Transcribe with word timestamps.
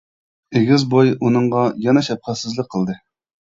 ئېگىز 0.59 0.85
بوي 0.93 1.11
ئۇنىڭغا 1.27 1.67
يەنە 1.89 2.05
شەپقەتسىزلىك 2.09 2.73
قىلدى. 2.75 3.01